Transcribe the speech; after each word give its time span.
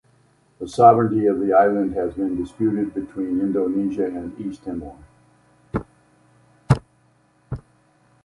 The 0.57 0.67
sovereignty 0.67 1.27
of 1.27 1.39
the 1.39 1.53
island 1.53 1.93
had 1.93 2.15
been 2.15 2.35
disputed 2.35 2.91
between 2.95 3.39
Indonesia 3.39 4.05
and 4.07 4.35
East 4.41 4.63
Timor. 4.63 4.97